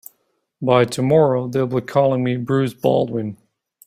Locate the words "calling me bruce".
1.79-2.73